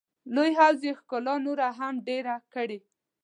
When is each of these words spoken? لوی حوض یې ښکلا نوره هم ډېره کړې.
لوی 0.35 0.51
حوض 0.59 0.79
یې 0.87 0.91
ښکلا 0.99 1.35
نوره 1.45 1.67
هم 1.79 1.93
ډېره 2.07 2.35
کړې. 2.53 2.79